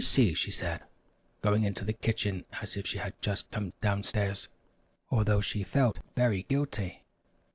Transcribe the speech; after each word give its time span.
]"Let 0.01 0.05
me 0.05 0.07
see," 0.07 0.33
said 0.33 0.81
she, 0.81 0.85
going 1.43 1.63
into 1.63 1.85
the 1.85 1.93
kitchen 1.93 2.43
as 2.59 2.75
if 2.75 2.87
she 2.87 2.97
had 2.97 3.21
just 3.21 3.51
come 3.51 3.71
downstairs, 3.81 4.49
although 5.11 5.41
she 5.41 5.61
felt 5.63 5.99
very 6.15 6.41
guilty. 6.41 7.03